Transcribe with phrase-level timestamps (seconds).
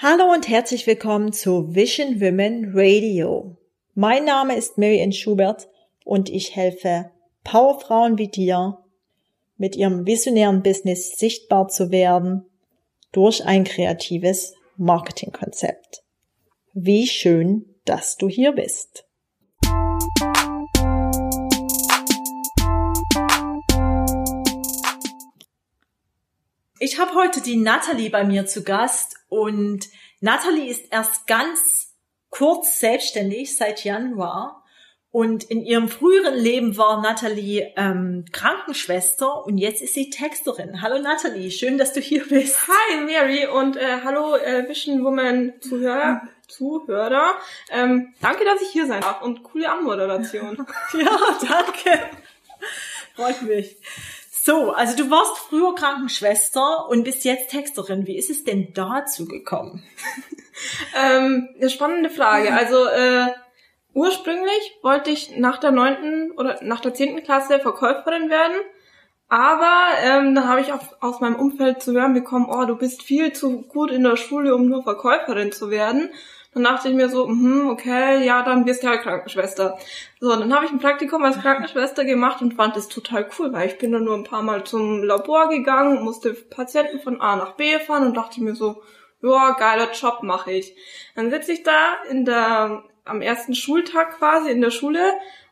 [0.00, 3.56] Hallo und herzlich willkommen zu Vision Women Radio.
[3.96, 5.68] Mein Name ist Mary Ann Schubert
[6.04, 7.10] und ich helfe
[7.42, 8.78] Powerfrauen wie dir,
[9.56, 12.46] mit ihrem visionären Business sichtbar zu werden
[13.10, 16.04] durch ein kreatives Marketingkonzept.
[16.74, 19.04] Wie schön, dass du hier bist.
[26.80, 29.88] Ich habe heute die Natalie bei mir zu Gast und
[30.20, 31.96] Natalie ist erst ganz
[32.30, 34.64] kurz selbstständig seit Januar
[35.10, 40.80] und in ihrem früheren Leben war Natalie ähm, Krankenschwester und jetzt ist sie Texterin.
[40.80, 42.68] Hallo Natalie, schön, dass du hier bist.
[42.68, 46.22] Hi Mary und äh, hallo äh, Vision Woman Zuhörer.
[46.46, 47.34] Zuhörer.
[47.70, 50.56] Ähm, danke, dass ich hier sein darf und coole Anmoderation.
[50.92, 52.08] ja, danke.
[53.16, 53.76] Freut mich.
[54.48, 58.06] So, also du warst früher Krankenschwester und bist jetzt Texterin.
[58.06, 59.82] Wie ist es denn dazu gekommen?
[60.98, 62.54] ähm, eine spannende Frage.
[62.54, 63.26] Also äh,
[63.92, 68.56] ursprünglich wollte ich nach der neunten oder nach der zehnten Klasse Verkäuferin werden.
[69.28, 73.02] Aber ähm, dann habe ich auch aus meinem Umfeld zu hören bekommen, oh, du bist
[73.02, 76.08] viel zu gut in der Schule, um nur Verkäuferin zu werden.
[76.54, 79.78] Dann dachte ich mir so, hm, okay, ja, dann wirst du halt Krankenschwester.
[80.18, 83.68] So, dann habe ich ein Praktikum als Krankenschwester gemacht und fand es total cool, weil
[83.68, 87.52] ich bin dann nur ein paar Mal zum Labor gegangen, musste Patienten von A nach
[87.52, 88.82] B fahren und dachte mir so,
[89.22, 90.74] ja, geiler Job mache ich.
[91.14, 95.00] Dann sitze ich da in der am ersten Schultag quasi in der Schule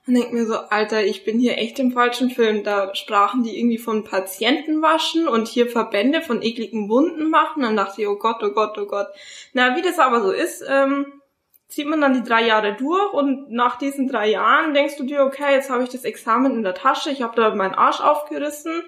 [0.06, 2.62] und denk mir so, Alter, ich bin hier echt im falschen Film.
[2.62, 7.62] Da sprachen die irgendwie von Patienten waschen und hier Verbände von ekligen Wunden machen.
[7.62, 9.08] Dann dachte ich, oh Gott, oh Gott, oh Gott.
[9.52, 11.20] Na, wie das aber so ist, ähm,
[11.66, 15.24] zieht man dann die drei Jahre durch und nach diesen drei Jahren denkst du dir,
[15.24, 18.84] okay, jetzt habe ich das Examen in der Tasche, ich habe da meinen Arsch aufgerissen,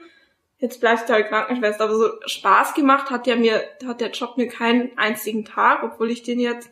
[0.58, 1.82] jetzt bleibst du halt Krankenschwester.
[1.82, 6.12] Aber so Spaß gemacht hat der mir, hat der Job mir keinen einzigen Tag, obwohl
[6.12, 6.70] ich den jetzt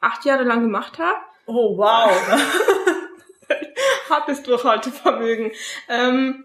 [0.00, 1.16] acht Jahre lang gemacht habe.
[1.46, 2.10] Oh wow.
[4.10, 5.52] Hartes Durchhaltevermögen.
[5.88, 6.44] Ähm,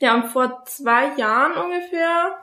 [0.00, 2.38] ja, und vor zwei Jahren ungefähr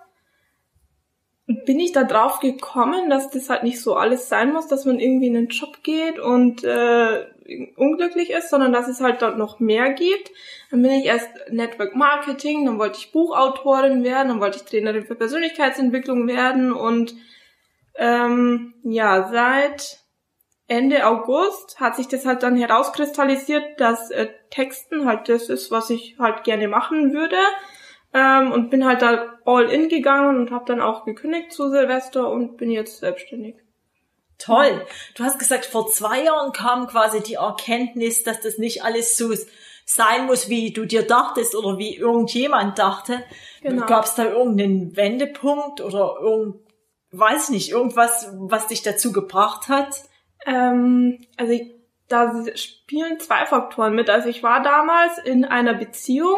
[1.47, 4.99] bin ich da drauf gekommen, dass das halt nicht so alles sein muss, dass man
[4.99, 7.27] irgendwie in einen Job geht und äh,
[7.75, 10.31] unglücklich ist, sondern dass es halt dort noch mehr gibt.
[10.71, 15.05] Dann bin ich erst Network Marketing, dann wollte ich Buchautorin werden, dann wollte ich Trainerin
[15.05, 17.13] für Persönlichkeitsentwicklung werden und
[17.97, 19.99] ähm, ja, seit
[20.67, 25.89] Ende August hat sich das halt dann herauskristallisiert, dass äh, Texten halt das ist, was
[25.89, 27.37] ich halt gerne machen würde.
[28.13, 32.29] Ähm, und bin halt da all in gegangen und habe dann auch gekündigt zu Silvester
[32.29, 33.55] und bin jetzt selbstständig.
[34.37, 34.85] Toll.
[35.15, 39.33] Du hast gesagt, vor zwei Jahren kam quasi die Erkenntnis, dass das nicht alles so
[39.85, 43.23] sein muss, wie du dir dachtest oder wie irgendjemand dachte.
[43.61, 43.85] Genau.
[43.85, 46.55] Gab es da irgendeinen Wendepunkt oder irgend,
[47.11, 50.03] weiß nicht, irgendwas, was dich dazu gebracht hat?
[50.45, 51.73] Ähm, also ich,
[52.07, 54.09] da spielen zwei Faktoren mit.
[54.09, 56.37] Also ich war damals in einer Beziehung,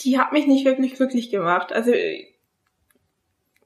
[0.00, 1.72] die hat mich nicht wirklich glücklich gemacht.
[1.72, 1.92] Also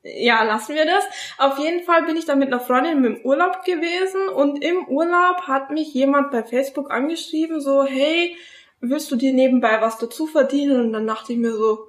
[0.03, 1.05] ja, lassen wir das.
[1.39, 5.43] Auf jeden Fall bin ich dann mit einer Freundin im Urlaub gewesen und im Urlaub
[5.43, 8.37] hat mich jemand bei Facebook angeschrieben, so, hey,
[8.81, 10.81] willst du dir nebenbei was dazu verdienen?
[10.81, 11.89] Und dann dachte ich mir so,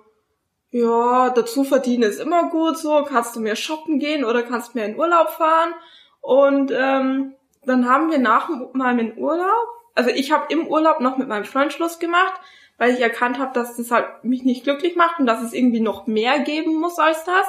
[0.72, 4.86] ja, dazu verdienen ist immer gut, so, kannst du mir shoppen gehen oder kannst mir
[4.86, 5.74] in Urlaub fahren?
[6.22, 7.36] Und ähm,
[7.68, 11.74] dann haben wir nach meinem Urlaub, also ich habe im Urlaub noch mit meinem Freund
[11.74, 12.40] Schluss gemacht,
[12.78, 15.80] weil ich erkannt habe, dass das halt mich nicht glücklich macht und dass es irgendwie
[15.80, 17.48] noch mehr geben muss als das.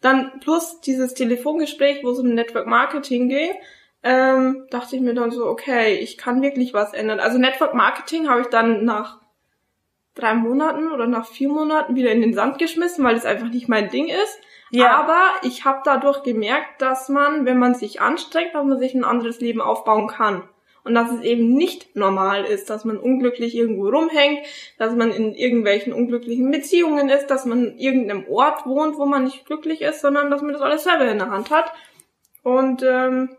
[0.00, 3.50] Dann plus dieses Telefongespräch, wo es um Network Marketing ging,
[4.02, 7.20] ähm, dachte ich mir dann so, okay, ich kann wirklich was ändern.
[7.20, 9.20] Also Network Marketing habe ich dann nach
[10.14, 13.68] drei Monaten oder nach vier Monaten wieder in den Sand geschmissen, weil es einfach nicht
[13.68, 14.38] mein Ding ist.
[14.70, 14.98] Ja.
[14.98, 19.04] Aber ich habe dadurch gemerkt, dass man, wenn man sich anstrengt, dass man sich ein
[19.04, 20.48] anderes Leben aufbauen kann.
[20.82, 24.46] Und dass es eben nicht normal ist, dass man unglücklich irgendwo rumhängt,
[24.78, 29.24] dass man in irgendwelchen unglücklichen Beziehungen ist, dass man in irgendeinem Ort wohnt, wo man
[29.24, 31.70] nicht glücklich ist, sondern dass man das alles selber in der Hand hat.
[32.42, 33.36] Und ähm,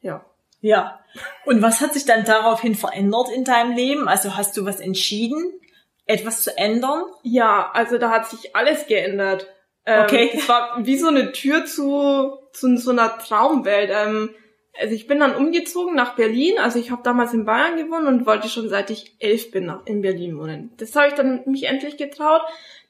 [0.00, 0.24] ja.
[0.60, 1.00] Ja.
[1.44, 4.06] Und was hat sich dann daraufhin verändert in deinem Leben?
[4.06, 5.60] Also hast du was entschieden,
[6.06, 7.02] etwas zu ändern?
[7.22, 9.48] Ja, also da hat sich alles geändert.
[9.86, 10.30] Ähm, okay.
[10.34, 13.90] Es war wie so eine Tür zu, zu so einer Traumwelt.
[13.92, 14.30] Ähm,
[14.78, 16.58] also ich bin dann umgezogen nach Berlin.
[16.58, 20.02] Also ich habe damals in Bayern gewohnt und wollte schon seit ich elf bin in
[20.02, 20.72] Berlin wohnen.
[20.76, 22.42] Das habe ich dann mich endlich getraut.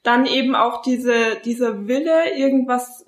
[0.03, 3.05] Dann eben auch diese dieser Wille, irgendwas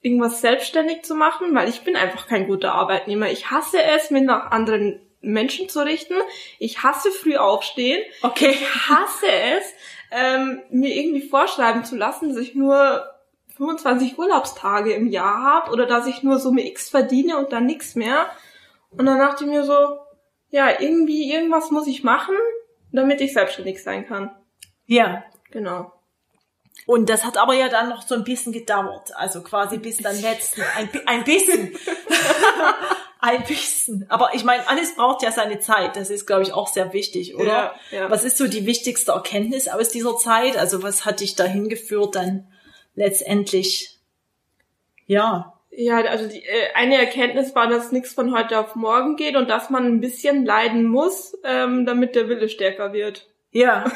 [0.00, 3.30] irgendwas selbstständig zu machen, weil ich bin einfach kein guter Arbeitnehmer.
[3.30, 6.14] Ich hasse es, mir nach anderen Menschen zu richten.
[6.58, 8.02] Ich hasse früh aufstehen.
[8.22, 8.50] Okay.
[8.50, 9.26] Ich hasse
[9.56, 9.72] es,
[10.10, 13.13] ähm, mir irgendwie vorschreiben zu lassen, dass ich nur
[13.56, 17.94] 25 Urlaubstage im Jahr habe oder dass ich nur Summe X verdiene und dann nichts
[17.94, 18.26] mehr.
[18.90, 19.98] Und dann dachte ich mir so,
[20.50, 22.36] ja, irgendwie, irgendwas muss ich machen,
[22.92, 24.30] damit ich selbstständig sein kann.
[24.86, 25.24] Ja.
[25.50, 25.92] Genau.
[26.86, 29.12] Und das hat aber ja dann noch so ein bisschen gedauert.
[29.16, 31.74] Also quasi bis dann letzten, ein, ein bisschen.
[33.20, 34.04] ein bisschen.
[34.10, 35.96] Aber ich meine, alles braucht ja seine Zeit.
[35.96, 37.44] Das ist, glaube ich, auch sehr wichtig, oder?
[37.46, 38.10] Ja, ja.
[38.10, 40.56] Was ist so die wichtigste Erkenntnis aus dieser Zeit?
[40.56, 42.48] Also was hat dich dahin geführt, dann
[42.94, 43.98] letztendlich,
[45.06, 45.50] ja.
[45.76, 49.50] Ja, also die, äh, eine Erkenntnis war, dass nichts von heute auf morgen geht und
[49.50, 53.28] dass man ein bisschen leiden muss, ähm, damit der Wille stärker wird.
[53.50, 53.84] Ja.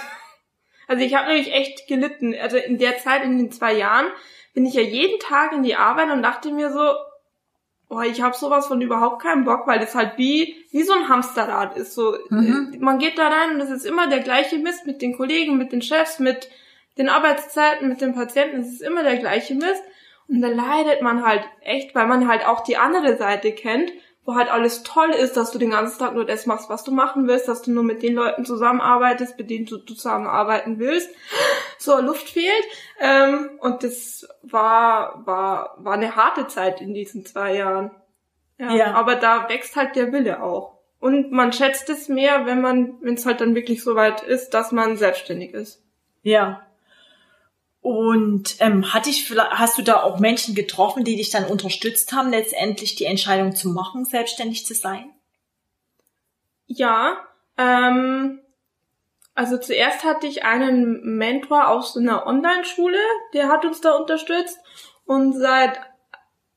[0.90, 2.34] Also ich habe nämlich echt gelitten.
[2.40, 4.06] Also in der Zeit, in den zwei Jahren,
[4.54, 6.80] bin ich ja jeden Tag in die Arbeit und dachte mir so,
[7.90, 11.10] oh, ich habe sowas von überhaupt keinen Bock, weil das halt wie wie so ein
[11.10, 11.92] Hamsterrad ist.
[11.94, 12.72] So, Mhm.
[12.72, 15.58] äh, man geht da rein und es ist immer der gleiche Mist mit den Kollegen,
[15.58, 16.48] mit den Chefs, mit
[16.98, 18.60] den Arbeitszeiten, mit den Patienten.
[18.60, 19.82] Es ist immer der gleiche Mist
[20.28, 23.90] und da leidet man halt echt, weil man halt auch die andere Seite kennt,
[24.24, 26.92] wo halt alles toll ist, dass du den ganzen Tag nur das machst, was du
[26.92, 31.08] machen willst, dass du nur mit den Leuten zusammenarbeitest, mit denen du zusammenarbeiten willst.
[31.78, 32.64] So, Luft fehlt.
[33.00, 37.90] Ähm, und das war, war, war eine harte Zeit in diesen zwei Jahren.
[38.58, 38.92] Ja, Ja.
[38.92, 40.76] Aber da wächst halt der Wille auch.
[41.00, 44.50] Und man schätzt es mehr, wenn man, wenn es halt dann wirklich so weit ist,
[44.50, 45.82] dass man selbstständig ist.
[46.22, 46.67] Ja.
[47.80, 52.12] Und ähm, hat dich, vielleicht- hast du da auch Menschen getroffen, die dich dann unterstützt
[52.12, 55.10] haben, letztendlich die Entscheidung zu machen, selbstständig zu sein?
[56.66, 57.16] Ja,
[57.56, 58.40] ähm,
[59.34, 62.98] also zuerst hatte ich einen Mentor aus einer Online-Schule,
[63.32, 64.58] der hat uns da unterstützt
[65.06, 65.80] und seit,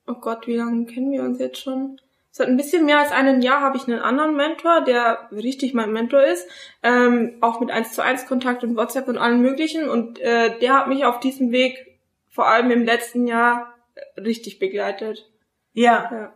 [0.08, 2.02] oh Gott, wie lange kennen wir uns jetzt schon?
[2.34, 5.92] Seit ein bisschen mehr als einem Jahr habe ich einen anderen Mentor, der richtig mein
[5.92, 6.48] Mentor ist,
[6.82, 10.74] ähm, auch mit 1 zu 1 Kontakt und WhatsApp und allem möglichen und äh, der
[10.74, 12.00] hat mich auf diesem Weg
[12.30, 13.76] vor allem im letzten Jahr
[14.18, 15.30] richtig begleitet.
[15.74, 16.10] Ja.
[16.12, 16.34] Ja.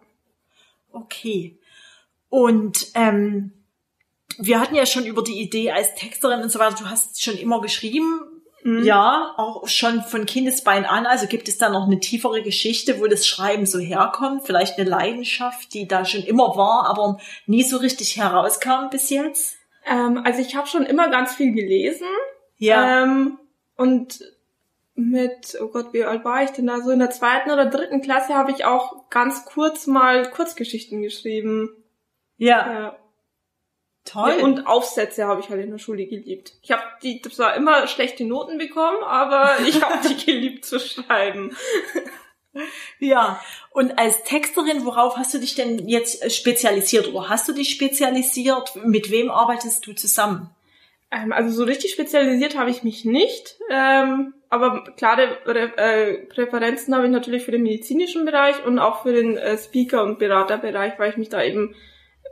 [0.91, 1.57] Okay.
[2.27, 3.53] Und ähm,
[4.37, 7.37] wir hatten ja schon über die Idee als Texterin und so weiter, du hast schon
[7.37, 8.19] immer geschrieben,
[8.65, 8.83] Mhm.
[8.83, 11.05] ja, auch schon von Kindesbein an.
[11.05, 14.41] Also gibt es da noch eine tiefere Geschichte, wo das Schreiben so herkommt?
[14.43, 19.57] Vielleicht eine Leidenschaft, die da schon immer war, aber nie so richtig herauskam bis jetzt?
[19.85, 22.07] Ähm, also ich habe schon immer ganz viel gelesen.
[22.57, 23.03] Ja.
[23.03, 23.37] Ähm,
[23.75, 24.21] und
[24.95, 26.81] mit, oh Gott, wie alt war ich denn da?
[26.81, 31.69] So in der zweiten oder dritten Klasse habe ich auch ganz kurz mal Kurzgeschichten geschrieben.
[32.37, 32.73] ja.
[32.73, 32.97] Ja.
[34.05, 34.37] Toll.
[34.41, 36.53] Und Aufsätze habe ich halt in der Schule geliebt.
[36.61, 41.55] Ich habe die zwar immer schlechte Noten bekommen, aber ich habe die geliebt zu schreiben.
[42.99, 43.41] Ja,
[43.71, 47.69] und als Texterin, worauf hast du dich denn jetzt äh, spezialisiert oder hast du dich
[47.69, 48.77] spezialisiert?
[48.85, 50.49] Mit wem arbeitest du zusammen?
[51.11, 56.95] Ähm, also so richtig spezialisiert habe ich mich nicht, ähm, aber klare Re äh, Präferenzen
[56.95, 60.93] habe ich natürlich für den medizinischen Bereich und auch für den äh, Speaker- und Beraterbereich,
[60.97, 61.75] weil ich mich da eben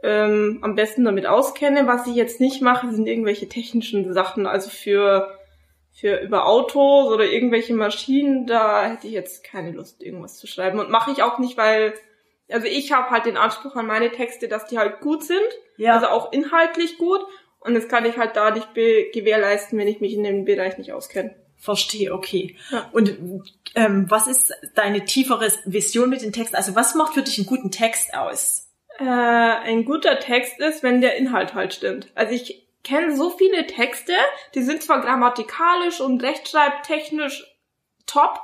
[0.03, 1.87] ähm, am besten damit auskenne.
[1.87, 5.37] Was ich jetzt nicht mache, sind irgendwelche technischen Sachen, also für
[5.95, 10.79] für über Autos oder irgendwelche Maschinen, da hätte ich jetzt keine Lust, irgendwas zu schreiben.
[10.79, 11.93] Und mache ich auch nicht, weil,
[12.49, 15.39] also ich habe halt den Anspruch an meine Texte, dass die halt gut sind,
[15.77, 15.93] Ja.
[15.93, 17.19] also auch inhaltlich gut.
[17.59, 20.93] Und das kann ich halt da nicht gewährleisten, wenn ich mich in dem Bereich nicht
[20.93, 21.35] auskenne.
[21.57, 22.57] Verstehe, okay.
[22.71, 22.89] Ja.
[22.91, 23.15] Und
[23.75, 26.55] ähm, was ist deine tiefere Vision mit den Texten?
[26.57, 28.62] Also was macht für dich einen guten Text aus?
[28.99, 32.11] Äh, ein guter Text ist, wenn der Inhalt halt stimmt.
[32.15, 34.13] Also ich kenne so viele Texte,
[34.55, 37.45] die sind zwar grammatikalisch und rechtschreibtechnisch
[38.05, 38.39] top,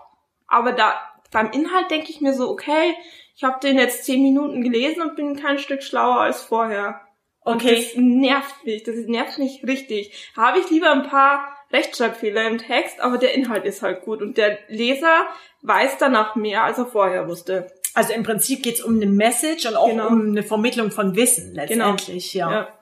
[0.47, 0.99] aber da
[1.31, 2.95] beim Inhalt denke ich mir so, okay,
[3.35, 7.01] ich habe den jetzt zehn Minuten gelesen und bin kein Stück schlauer als vorher.
[7.41, 7.75] Und Okay.
[7.75, 10.31] das nervt mich, das nervt mich richtig.
[10.35, 14.37] Habe ich lieber ein paar Rechtschreibfehler im Text, aber der Inhalt ist halt gut und
[14.37, 15.27] der Leser
[15.61, 17.67] weiß danach mehr, als er vorher wusste.
[17.93, 20.07] Also im Prinzip geht's um eine Message und auch Genau.
[20.07, 22.51] um eine Vermittlung von Wissen letztendlich, ja.
[22.51, 22.79] Ja.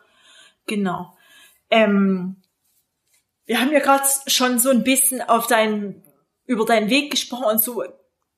[0.65, 1.13] Genau.
[1.69, 2.41] Ähm,
[3.45, 6.03] wir haben ja gerade schon so ein bisschen auf deinen,
[6.45, 7.83] über deinen Weg gesprochen und so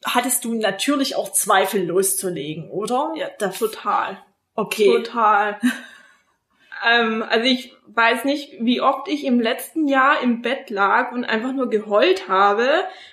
[0.06, 3.14] hattest du natürlich auch Zweifel loszulegen, oder?
[3.16, 4.24] Ja, total.
[4.56, 4.86] Okay.
[5.04, 5.60] Total.
[6.88, 11.26] ähm, also ich weiß nicht, wie oft ich im letzten Jahr im Bett lag und
[11.26, 12.68] einfach nur geheult habe,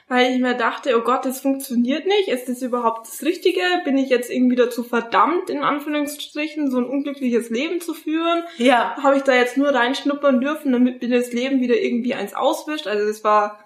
[0.08, 2.28] weil ich mir dachte, oh Gott, das funktioniert nicht.
[2.28, 3.60] Ist das überhaupt das Richtige?
[3.84, 8.44] Bin ich jetzt irgendwie dazu verdammt, in Anführungsstrichen, so ein unglückliches Leben zu führen?
[8.58, 8.96] Ja.
[9.02, 12.86] Habe ich da jetzt nur reinschnuppern dürfen, damit mir das Leben wieder irgendwie eins auswischt?
[12.86, 13.58] Also das war,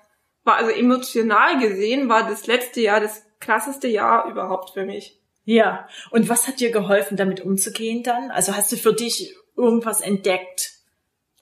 [0.45, 5.19] war also emotional gesehen, war das letzte Jahr das krasseste Jahr überhaupt für mich.
[5.45, 5.88] Ja.
[6.11, 8.30] Und was hat dir geholfen, damit umzugehen dann?
[8.30, 10.72] Also hast du für dich irgendwas entdeckt?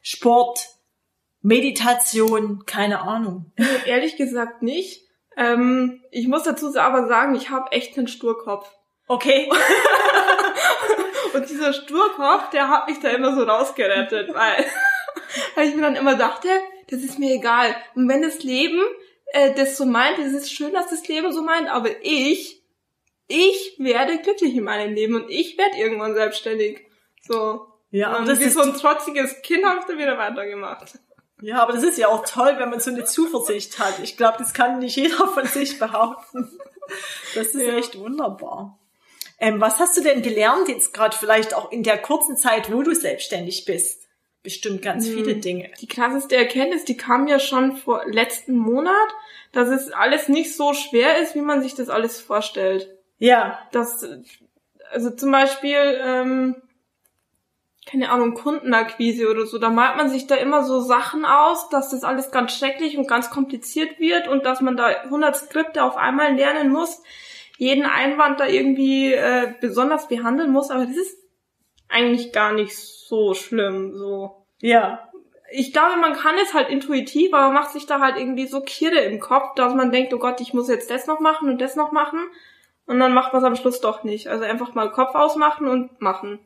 [0.02, 0.68] Sport,
[1.42, 3.52] Meditation, keine Ahnung.
[3.87, 5.06] Ehrlich gesagt nicht.
[5.37, 8.68] Ähm, ich muss dazu aber sagen, ich habe echt einen Sturkopf.
[9.06, 9.48] Okay.
[11.34, 14.64] Und dieser Sturkopf, der hat mich da immer so rausgerettet, weil,
[15.54, 16.48] weil ich mir dann immer dachte,
[16.90, 17.76] das ist mir egal.
[17.94, 18.82] Und wenn das Leben
[19.32, 22.62] äh, das so meint, es ist schön, dass das Leben so meint, aber ich,
[23.26, 26.87] ich werde glücklich in meinem Leben und ich werde irgendwann selbstständig.
[27.22, 27.66] So.
[27.90, 30.99] Ja, aber und das ist so ein trotziges Kind habe ich dann wieder weitergemacht.
[31.40, 33.99] Ja, aber das ist ja auch toll, wenn man so eine Zuversicht hat.
[34.02, 36.59] Ich glaube, das kann nicht jeder von sich behaupten.
[37.35, 37.75] Das ist Ja.
[37.76, 38.78] echt wunderbar.
[39.38, 42.83] Ähm, was hast du denn gelernt jetzt gerade vielleicht auch in der kurzen Zeit, wo
[42.83, 44.09] du selbstständig bist?
[44.42, 45.14] Bestimmt ganz Hm.
[45.14, 45.71] viele Dinge.
[45.80, 48.95] Die krasseste Erkenntnis, die kam ja schon vor letzten Monat,
[49.52, 52.88] dass es alles nicht so schwer ist, wie man sich das alles vorstellt.
[53.18, 54.04] Ja, dass,
[54.90, 56.57] also zum Beispiel, ähm,
[57.88, 61.90] keine Ahnung, Kundenakquise oder so, da malt man sich da immer so Sachen aus, dass
[61.90, 65.97] das alles ganz schrecklich und ganz kompliziert wird und dass man da 100 Skripte auf
[65.97, 67.02] einmal lernen muss,
[67.57, 71.18] jeden Einwand da irgendwie äh, besonders behandeln muss, aber das ist
[71.88, 74.45] eigentlich gar nicht so schlimm, so.
[74.61, 75.09] ja,
[75.50, 78.61] Ich glaube, man kann es halt intuitiv, aber man macht sich da halt irgendwie so
[78.61, 81.61] Kirre im Kopf, dass man denkt, oh Gott, ich muss jetzt das noch machen und
[81.62, 82.21] das noch machen.
[82.87, 84.28] Und dann macht man es am Schluss doch nicht.
[84.28, 86.38] Also einfach mal Kopf ausmachen und machen.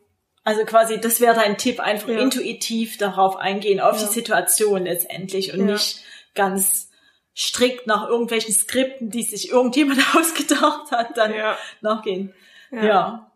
[0.44, 2.18] Also quasi, das wäre dein Tipp, einfach Ja.
[2.18, 4.06] intuitiv darauf eingehen, auf Ja.
[4.06, 5.74] die Situation letztendlich und Ja.
[5.74, 6.02] nicht
[6.34, 6.90] ganz
[7.34, 11.32] strikt nach irgendwelchen Skripten, die sich irgendjemand ausgedacht hat, dann
[11.80, 12.34] nachgehen.
[12.70, 13.30] Ja.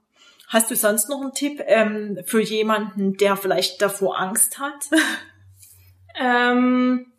[0.48, 4.86] Hast du sonst noch einen Tipp ähm, für jemanden, der vielleicht davor Angst hat?
[6.18, 7.12] Ähm,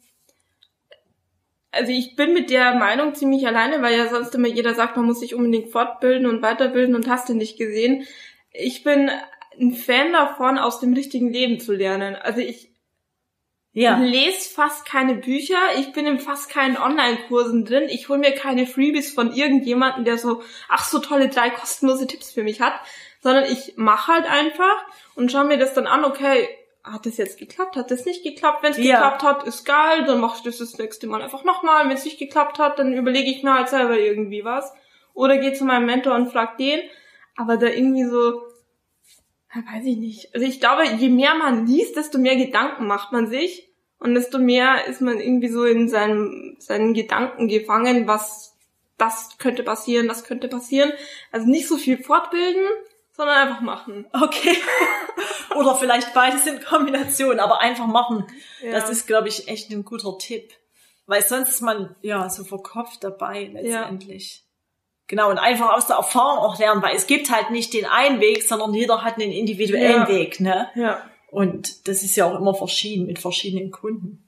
[1.71, 5.05] also ich bin mit der Meinung ziemlich alleine, weil ja sonst immer jeder sagt, man
[5.05, 8.07] muss sich unbedingt fortbilden und weiterbilden und hast du nicht gesehen.
[8.51, 9.11] Ich bin
[9.59, 12.15] ein Fan davon, aus dem richtigen Leben zu lernen.
[12.15, 12.69] Also ich
[13.73, 13.97] Ja.
[13.99, 18.65] Lese fast keine Bücher, ich bin in fast keinen Online-Kursen drin, ich hole mir keine
[18.65, 22.73] Freebies von irgendjemandem, der so, ach so tolle drei kostenlose Tipps für mich hat,
[23.21, 24.83] sondern ich mache halt einfach
[25.15, 26.49] und schaue mir das dann an, okay,
[26.83, 28.95] hat das jetzt geklappt, hat das nicht geklappt, wenn es Ja.
[28.95, 32.05] geklappt hat, ist geil, dann mache ich das das nächste Mal einfach nochmal, wenn es
[32.05, 34.73] nicht geklappt hat, dann überlege ich mir halt selber irgendwie was
[35.13, 36.79] oder gehe zu meinem Mentor und frag den,
[37.35, 38.41] aber da irgendwie so,
[39.53, 40.33] weiß ich nicht.
[40.33, 43.67] Also ich glaube, je mehr man liest, desto mehr Gedanken macht man sich
[43.99, 48.55] und desto mehr ist man irgendwie so in seinem, seinen Gedanken gefangen, was
[48.97, 50.91] das könnte passieren, das könnte passieren.
[51.31, 52.65] Also nicht so viel fortbilden,
[53.11, 54.05] sondern einfach machen.
[54.13, 54.57] Okay.
[55.55, 58.25] Oder vielleicht beides in Kombination, aber einfach machen.
[58.61, 58.71] Ja.
[58.71, 60.53] Das ist, glaube ich, echt ein guter Tipp.
[61.07, 64.43] Weil sonst ist man ja so verkopft dabei letztendlich.
[65.07, 68.19] Genau, und einfach aus der Erfahrung auch lernen, weil es gibt halt nicht den einen
[68.19, 70.07] Weg, sondern jeder hat einen individuellen Ja.
[70.09, 70.69] Weg, ne?
[70.75, 74.27] Ja, Und das ist ja auch immer verschieden mit verschiedenen Kunden.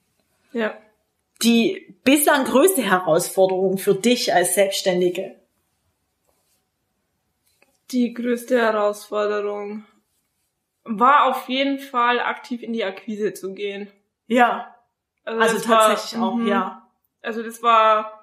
[0.52, 0.74] ja.
[1.42, 5.36] Die bislang größte Herausforderung für dich als Selbstständige?
[7.92, 9.84] Die größte Herausforderung
[10.84, 13.90] war auf jeden Fall aktiv in die Akquise zu gehen.
[14.26, 14.74] Ja,
[15.24, 16.46] also war- tatsächlich auch, mhm.
[16.46, 16.86] ja.
[17.22, 18.19] Also das war.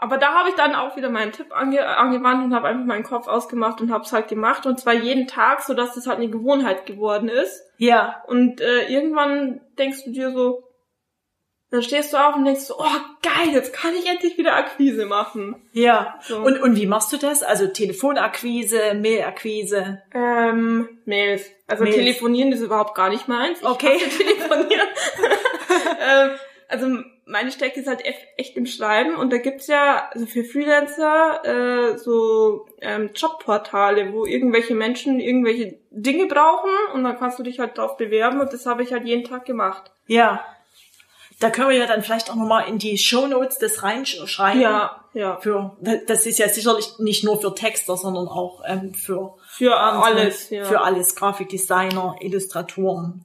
[0.00, 3.02] Aber da habe ich dann auch wieder meinen Tipp ange angewandt und habe einfach meinen
[3.04, 6.18] Kopf ausgemacht und habe es halt gemacht und zwar jeden Tag, so dass das halt
[6.18, 7.62] eine Gewohnheit geworden ist.
[7.78, 10.64] Ja, Und äh, irgendwann denkst du dir so,
[11.70, 15.04] dann stehst du auf und denkst so, oh geil, jetzt kann ich endlich wieder Akquise
[15.04, 15.68] machen.
[15.72, 16.18] ja.
[16.22, 16.38] So.
[16.38, 17.42] Und, und wie machst du das?
[17.42, 20.00] Also Telefonakquise, Mailakquise?
[20.14, 21.44] Ähm, Mails.
[21.66, 21.96] Also Mails.
[21.96, 23.60] telefonieren ist überhaupt gar nicht meins.
[23.60, 23.98] Ich Okay.
[23.98, 24.88] telefonieren.
[26.00, 26.30] ähm,
[26.68, 26.86] also
[27.24, 31.44] meine Stärke ist halt eff- echt im Schreiben und da gibt's ja also für Freelancer
[31.44, 37.58] äh, so ähm, Jobportale, wo irgendwelche Menschen irgendwelche Dinge brauchen und dann kannst du dich
[37.58, 39.90] halt drauf bewerben und das habe ich halt jeden Tag gemacht.
[40.06, 40.44] Ja.
[41.40, 44.60] Da können wir ja dann vielleicht auch nochmal in die Shownotes das reinschreiben.
[44.60, 45.36] Ja, ja.
[45.40, 50.50] Für, das ist ja sicherlich nicht nur für Texter, sondern auch ähm, für Für alles,
[50.50, 50.64] ja.
[50.64, 53.24] Für alles, Grafikdesigner, Illustratoren.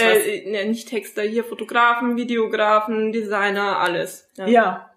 [0.00, 4.28] Weiß- äh, ne, nicht Texter, hier Fotografen, Videografen, Designer, alles.
[4.46, 4.90] Ja.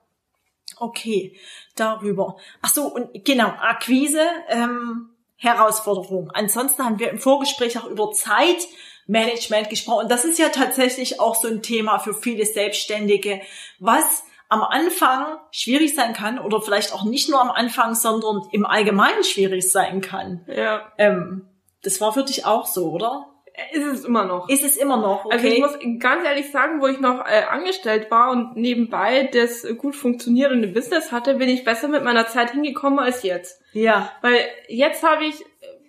[0.77, 1.37] Okay,
[1.75, 2.37] darüber.
[2.61, 6.31] Ach so, und genau, Akquise, ähm, Herausforderung.
[6.33, 10.03] Ansonsten haben wir im Vorgespräch auch über Zeitmanagement gesprochen.
[10.03, 13.41] Und das ist ja tatsächlich auch so ein Thema für viele Selbstständige,
[13.79, 18.65] was am Anfang schwierig sein kann oder vielleicht auch nicht nur am Anfang, sondern im
[18.65, 20.43] Allgemeinen schwierig sein kann.
[20.47, 21.45] Ja, Ähm,
[21.83, 23.27] das war für dich auch so, oder?
[23.71, 24.49] Ist es immer noch.
[24.49, 25.33] Ist es immer noch, okay?
[25.35, 29.65] Also ich muss ganz ehrlich sagen, wo ich noch äh, angestellt war und nebenbei das
[29.77, 33.61] gut funktionierende Business hatte, bin ich besser mit meiner Zeit hingekommen als jetzt.
[33.73, 35.43] ja, Weil jetzt habe ich,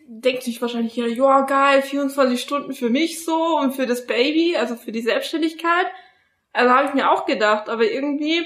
[0.06, 4.56] denkt sich wahrscheinlich jeder, ja geil, 24 Stunden für mich so und für das Baby,
[4.56, 5.86] also für die Selbstständigkeit.
[6.52, 8.44] Also habe ich mir auch gedacht, aber irgendwie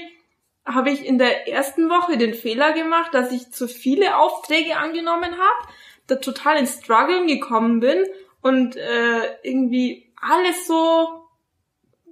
[0.65, 5.31] habe ich in der ersten Woche den Fehler gemacht, dass ich zu viele Aufträge angenommen
[5.31, 5.73] habe,
[6.07, 8.03] da total ins Struggeln gekommen bin
[8.45, 11.25] und äh, irgendwie alles so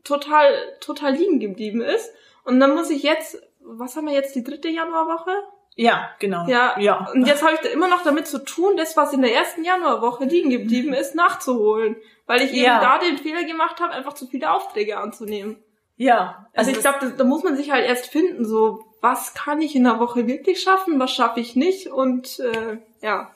[0.04, 2.12] total total liegen geblieben ist.
[2.44, 5.30] Und dann muss ich jetzt, was haben wir jetzt, die dritte Januarwoche?
[5.76, 6.48] Ja, genau.
[6.48, 7.08] Ja, ja.
[7.14, 9.64] Und jetzt habe ich da immer noch damit zu tun, das, was in der ersten
[9.64, 11.98] Januarwoche liegen geblieben ist, nachzuholen.
[12.26, 12.82] Weil ich eben ja.
[12.82, 15.58] da den Fehler gemacht habe, einfach zu viele Aufträge anzunehmen.
[15.98, 16.48] Ja.
[16.56, 19.76] Also, also ich glaube, da muss man sich halt erst finden, so was kann ich
[19.76, 23.30] in der Woche wirklich schaffen, was schaffe ich nicht und äh, ja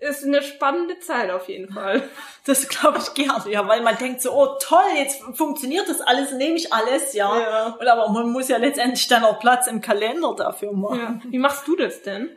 [0.00, 2.02] ist eine spannende Zeit auf jeden Fall.
[2.44, 6.32] Das glaube ich gerne, ja, weil man denkt so, oh toll, jetzt funktioniert das alles,
[6.32, 7.38] nehme ich alles, ja.
[7.38, 7.76] ja.
[7.78, 11.20] Und aber man muss ja letztendlich dann auch Platz im Kalender dafür machen.
[11.22, 11.30] Ja.
[11.30, 12.30] Wie machst du das denn?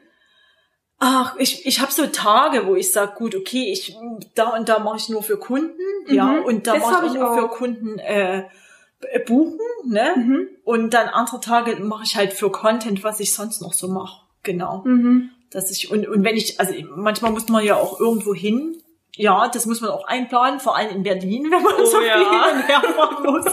[0.99, 3.95] Ach, ich, ich habe so Tage, wo ich sage, gut, okay, ich
[4.35, 6.13] da und da mache ich nur für Kunden, mhm.
[6.13, 7.39] ja, und da mache ich nur auch.
[7.39, 8.49] für Kunden äh,
[9.25, 10.13] buchen, ne?
[10.17, 10.49] Mhm.
[10.65, 14.25] Und dann andere Tage mache ich halt für Content, was ich sonst noch so mache.
[14.43, 14.81] Genau.
[14.83, 18.77] Mhm dass ich, und, und wenn ich, also manchmal muss man ja auch irgendwo hin.
[19.17, 22.13] Ja, das muss man auch einplanen, vor allem in Berlin, wenn man oh, so ja.
[22.13, 23.45] viel hin und her fahren muss.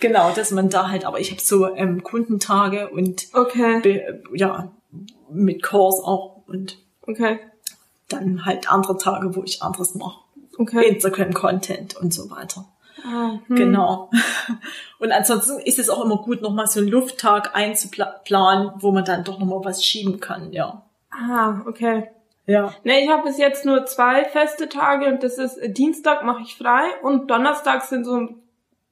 [0.00, 3.80] genau, dass man da halt, aber ich habe so ähm, Kundentage und okay.
[3.80, 4.72] Be, ja,
[5.28, 7.40] mit Kurs auch und okay.
[8.08, 10.20] dann halt andere Tage, wo ich anderes mache.
[10.56, 10.86] Okay.
[10.86, 12.66] Instagram-Content und so weiter.
[13.04, 13.56] Ah, hm.
[13.56, 14.10] Genau.
[15.00, 19.24] Und ansonsten ist es auch immer gut, nochmal so einen Lufttag einzuplanen, wo man dann
[19.24, 20.84] doch nochmal was schieben kann, ja.
[21.12, 22.10] Ah, okay.
[22.46, 22.74] Ja.
[22.82, 26.42] Ne, ich habe bis jetzt nur zwei feste Tage und das ist äh, Dienstag mache
[26.42, 28.30] ich frei und Donnerstag sind so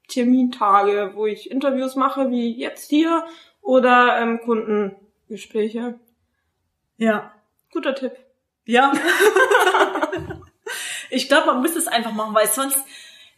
[0.06, 3.24] Termintage, wo ich Interviews mache, wie jetzt hier,
[3.62, 5.98] oder ähm, Kundengespräche.
[6.96, 7.32] Ja.
[7.72, 8.12] Guter Tipp.
[8.64, 8.92] Ja.
[11.10, 12.78] ich glaube, man muss es einfach machen, weil sonst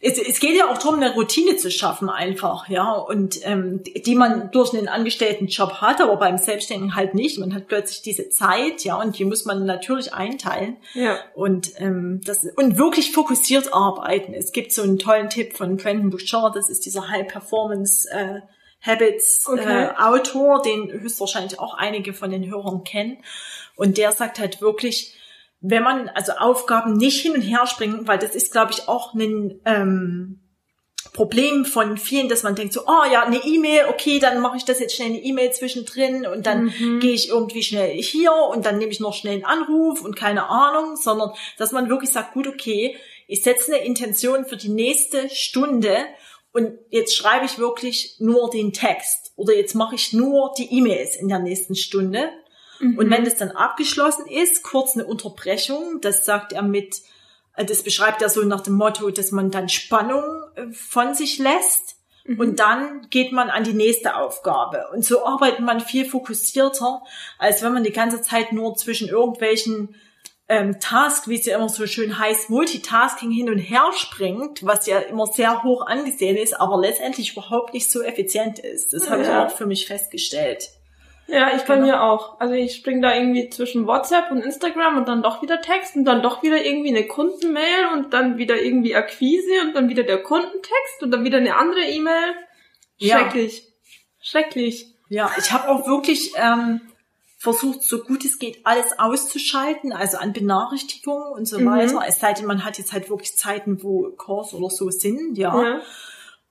[0.05, 4.15] es, es geht ja auch darum, eine Routine zu schaffen einfach, ja, und ähm, die
[4.15, 7.39] man durch einen Angestelltenjob hat, aber beim Selbstständigen halt nicht.
[7.39, 10.75] Man hat plötzlich diese Zeit, ja, und die muss man natürlich einteilen.
[10.93, 11.19] Ja.
[11.35, 14.33] Und ähm, das und wirklich fokussiert arbeiten.
[14.33, 18.41] Es gibt so einen tollen Tipp von Brandon Bouchard, das ist dieser High Performance äh,
[18.81, 19.85] Habits okay.
[19.85, 23.19] äh, Autor, den höchstwahrscheinlich auch einige von den Hörern kennen.
[23.77, 25.15] Und der sagt halt wirklich,
[25.65, 29.13] wenn man also Aufgaben nicht hin und her springen, weil das ist, glaube ich, auch
[29.13, 30.41] ein ähm,
[31.13, 34.65] Problem von vielen, dass man denkt so, oh ja, eine E-Mail, okay, dann mache ich
[34.65, 36.99] das jetzt schnell eine E-Mail zwischendrin und dann mhm.
[36.99, 40.49] gehe ich irgendwie schnell hier und dann nehme ich noch schnell einen Anruf und keine
[40.49, 42.97] Ahnung, sondern dass man wirklich sagt, gut, okay,
[43.27, 45.95] ich setze eine Intention für die nächste Stunde
[46.51, 51.15] und jetzt schreibe ich wirklich nur den Text oder jetzt mache ich nur die E-Mails
[51.15, 52.29] in der nächsten Stunde
[52.83, 52.97] Mhm.
[52.97, 57.01] Und wenn das dann abgeschlossen ist, kurz eine Unterbrechung, das sagt er mit,
[57.55, 60.23] äh, das beschreibt er so nach dem Motto, dass man dann Spannung
[60.55, 61.97] äh, von sich lässt.
[62.25, 62.39] Mhm.
[62.39, 64.87] Und dann geht man an die nächste Aufgabe.
[64.93, 67.01] Und so arbeitet man viel fokussierter,
[67.37, 69.95] als wenn man die ganze Zeit nur zwischen irgendwelchen
[70.49, 74.87] ähm, Task, wie es ja immer so schön heißt, Multitasking hin und her springt, was
[74.87, 78.93] ja immer sehr hoch angesehen ist, aber letztendlich überhaupt nicht so effizient ist.
[78.93, 79.11] Das ja.
[79.11, 80.69] habe ich auch für mich festgestellt.
[81.27, 81.87] Ja, ich bei genau.
[81.87, 82.39] mir auch.
[82.39, 86.05] Also ich spring da irgendwie zwischen WhatsApp und Instagram und dann doch wieder Text und
[86.05, 90.21] dann doch wieder irgendwie eine Kundenmail und dann wieder irgendwie Akquise und dann wieder der
[90.21, 92.35] Kundentext und dann wieder eine andere E-Mail.
[92.99, 93.59] Schrecklich.
[93.59, 93.69] Ja.
[94.21, 94.87] Schrecklich.
[95.09, 96.81] Ja, ich habe auch wirklich ähm,
[97.37, 101.71] versucht, so gut es geht, alles auszuschalten, also an Benachrichtigungen und so mhm.
[101.71, 102.03] weiter.
[102.07, 105.61] Es sei denn, man hat jetzt halt wirklich Zeiten, wo Kurs oder so sind, ja.
[105.61, 105.81] ja.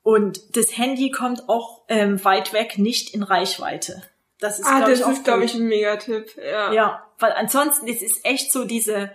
[0.03, 4.03] Und das Handy kommt auch ähm, weit weg, nicht in Reichweite.
[4.42, 6.37] Das ist, ah, das ich, ist, glaube ich, ein Megatipp.
[6.37, 6.72] Ja.
[6.72, 9.12] ja, weil ansonsten es ist echt so diese,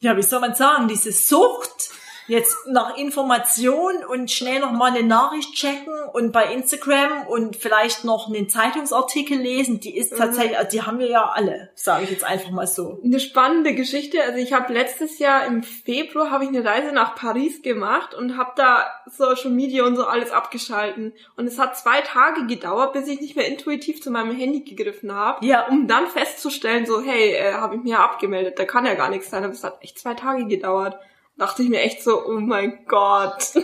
[0.00, 1.90] ja, wie soll man sagen, diese Sucht
[2.28, 8.04] jetzt nach Information und schnell noch mal eine Nachricht checken und bei Instagram und vielleicht
[8.04, 10.18] noch einen Zeitungsartikel lesen, die ist mhm.
[10.18, 13.00] tatsächlich, also die haben wir ja alle, sage ich jetzt einfach mal so.
[13.02, 14.22] Eine spannende Geschichte.
[14.22, 18.36] Also ich habe letztes Jahr im Februar habe ich eine Reise nach Paris gemacht und
[18.36, 23.08] habe da Social Media und so alles abgeschalten und es hat zwei Tage gedauert, bis
[23.08, 25.66] ich nicht mehr intuitiv zu meinem Handy gegriffen habe, ja.
[25.68, 29.30] um dann festzustellen, so hey, äh, habe ich mir abgemeldet, da kann ja gar nichts
[29.30, 30.98] sein, aber es hat echt zwei Tage gedauert
[31.38, 33.54] dachte ich mir echt so, oh mein Gott.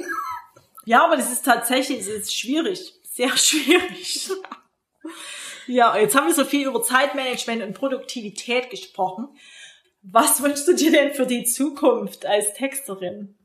[0.87, 2.95] Ja, aber das ist tatsächlich, es ist schwierig.
[3.03, 4.31] Sehr schwierig.
[5.67, 9.29] Ja, jetzt haben wir so viel über Zeitmanagement und Produktivität gesprochen.
[10.03, 13.39] Was wünschst du dir denn für die Zukunft als Texterin?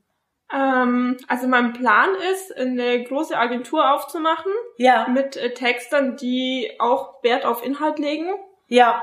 [0.52, 4.52] Ähm, also mein Plan ist, eine große Agentur aufzumachen.
[4.76, 5.08] Ja.
[5.08, 8.28] Mit äh, Textern, die auch Wert auf Inhalt legen.
[8.66, 9.02] Ja.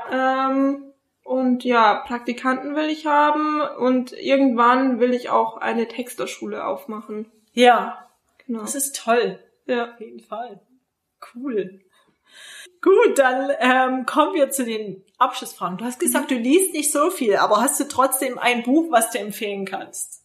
[0.50, 0.87] Ähm,
[1.28, 7.30] und ja, Praktikanten will ich haben und irgendwann will ich auch eine Texterschule aufmachen.
[7.52, 8.08] Ja.
[8.46, 8.60] Genau.
[8.60, 9.38] Das ist toll.
[9.66, 9.92] Ja.
[9.92, 10.62] Auf jeden Fall.
[11.34, 11.80] Cool.
[12.80, 15.76] Gut, dann ähm, kommen wir zu den Abschlussfragen.
[15.76, 19.10] Du hast gesagt, du liest nicht so viel, aber hast du trotzdem ein Buch, was
[19.10, 20.24] du empfehlen kannst?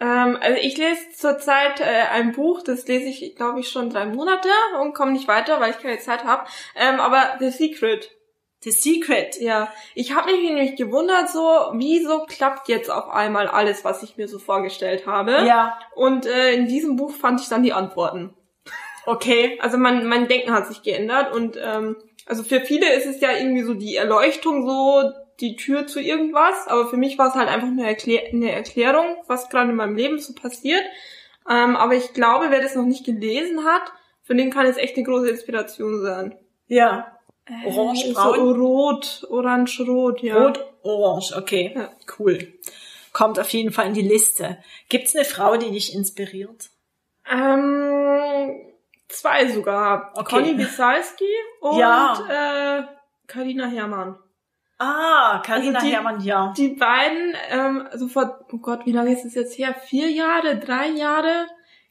[0.00, 4.06] Ähm, also ich lese zurzeit äh, ein Buch, das lese ich, glaube ich, schon drei
[4.06, 4.48] Monate
[4.80, 6.48] und komme nicht weiter, weil ich keine Zeit habe.
[6.76, 8.17] Ähm, aber The Secret.
[8.60, 9.40] The Secret.
[9.40, 11.42] Ja, ich habe mich nämlich gewundert, so
[11.74, 15.44] wieso klappt jetzt auf einmal alles, was ich mir so vorgestellt habe.
[15.46, 15.78] Ja.
[15.94, 18.34] Und äh, in diesem Buch fand ich dann die Antworten.
[19.06, 19.58] Okay.
[19.62, 23.30] Also mein, mein Denken hat sich geändert und ähm, also für viele ist es ja
[23.32, 27.48] irgendwie so die Erleuchtung so die Tür zu irgendwas, aber für mich war es halt
[27.48, 30.82] einfach eine, Erklär eine Erklärung, was gerade in meinem Leben so passiert.
[31.48, 33.92] Ähm, aber ich glaube, wer das noch nicht gelesen hat,
[34.22, 36.36] für den kann es echt eine große Inspiration sein.
[36.66, 37.17] Ja.
[37.64, 38.34] Orange, braun?
[38.34, 40.36] So rot, orange, rot, ja.
[40.36, 41.72] Rot, orange, okay.
[41.74, 41.90] Ja.
[42.18, 42.52] Cool.
[43.12, 44.58] Kommt auf jeden Fall in die Liste.
[44.88, 46.70] Gibt's eine Frau, die dich inspiriert?
[47.30, 48.60] Ähm,
[49.08, 50.12] zwei sogar.
[50.14, 50.36] Okay.
[50.36, 51.24] Conny Bisalski
[51.60, 52.78] und ja.
[52.80, 52.84] äh,
[53.26, 54.18] Carina Herrmann.
[54.78, 56.54] Ah, Carina also Herrmann, ja.
[56.56, 59.74] Die beiden, ähm, also vor, oh Gott, wie lange ist es jetzt her?
[59.74, 61.48] Vier Jahre, drei Jahre?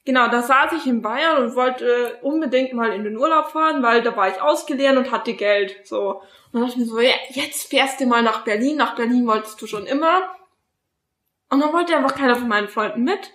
[0.08, 4.02] Genau, da saß ich in Bayern und wollte unbedingt mal in den Urlaub fahren, weil
[4.02, 5.76] da war ich ausgelernt und hatte Geld.
[5.84, 6.12] So.
[6.12, 6.22] Und
[6.54, 8.78] dann dachte ich mir so, ja, jetzt fährst du mal nach Berlin.
[8.78, 10.34] Nach Berlin wolltest du schon immer.
[11.50, 13.34] Und dann wollte einfach keiner von meinen Freunden mit.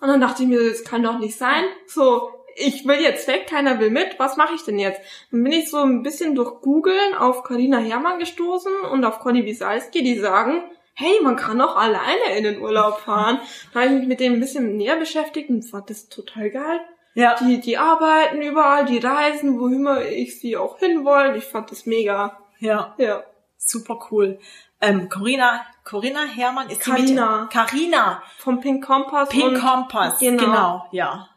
[0.00, 1.64] Und dann dachte ich mir, das kann doch nicht sein.
[1.88, 5.00] So, ich will jetzt weg, keiner will mit, was mache ich denn jetzt?
[5.32, 9.44] Dann bin ich so ein bisschen durch Googeln auf Karina Herrmann gestoßen und auf Conny
[9.44, 10.62] Wisalski, die sagen,
[10.94, 13.40] hey, man kann auch alleine in den Urlaub fahren.
[13.72, 16.80] Da habe ich mich mit dem ein bisschen näher beschäftigt und fand das total geil.
[17.14, 17.36] Ja.
[17.36, 21.34] Die, die arbeiten überall, die reisen, wo immer ich sie auch hinwollen.
[21.34, 22.38] Ich fand das mega.
[22.58, 22.94] Ja.
[22.98, 23.24] Ja.
[23.56, 24.38] Super cool.
[24.80, 27.48] Ähm, Corinna, Corinna Herrmann ist Carina.
[27.50, 28.22] die Carina.
[28.38, 29.28] Vom Pink Compass.
[29.28, 30.44] Pink Compass, genau.
[30.44, 31.28] genau, ja.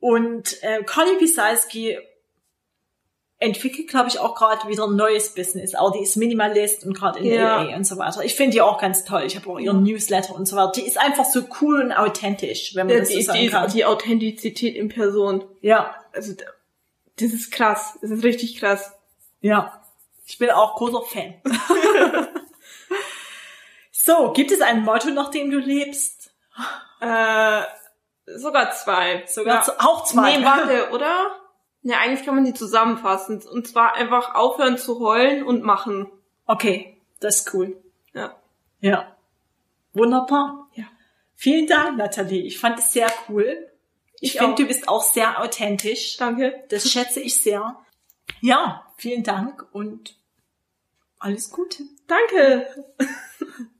[0.00, 1.98] Und äh, Conny Pisalski
[3.40, 5.74] entwickelt, glaube ich, auch gerade wieder ein neues Business.
[5.74, 7.62] Auch die ist Minimalist und gerade in ja.
[7.62, 8.24] LA und so weiter.
[8.24, 9.22] Ich finde die auch ganz toll.
[9.26, 10.72] Ich habe auch ihren Newsletter und so weiter.
[10.72, 13.70] Die ist einfach so cool und authentisch, wenn man ja, das so sagen die, kann.
[13.70, 15.44] Die Authentizität in Person.
[15.60, 15.94] Ja.
[16.12, 16.34] Also
[17.16, 17.96] das ist krass.
[18.00, 18.92] Das ist richtig krass.
[19.40, 19.82] Ja.
[20.26, 21.34] Ich bin auch großer Fan.
[23.92, 26.32] so, gibt es ein Motto, nach dem du lebst?
[27.00, 27.62] Äh,
[28.36, 29.24] Sogar zwei.
[29.26, 29.74] Sogar ja.
[29.78, 30.36] auch zwei.
[30.36, 31.30] Nee, warte, oder?
[31.88, 33.42] Ja, eigentlich kann man die zusammenfassen.
[33.50, 36.06] Und zwar einfach aufhören zu heulen und machen.
[36.44, 37.82] Okay, das ist cool.
[38.12, 38.36] Ja.
[38.80, 39.16] Ja.
[39.94, 40.68] Wunderbar.
[40.74, 40.84] Ja.
[41.34, 42.42] Vielen Dank, Nathalie.
[42.42, 43.70] Ich fand es sehr cool.
[44.20, 46.18] Ich, ich finde, du bist auch sehr authentisch.
[46.18, 46.62] Danke.
[46.68, 47.80] Das schätze ich sehr.
[48.42, 50.18] Ja, vielen Dank und
[51.18, 51.84] alles Gute.
[52.06, 52.84] Danke.